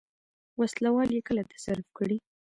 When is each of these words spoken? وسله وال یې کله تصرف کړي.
وسله 0.59 0.89
وال 0.95 1.09
یې 1.15 1.21
کله 1.27 1.41
تصرف 1.51 1.87
کړي. 1.97 2.17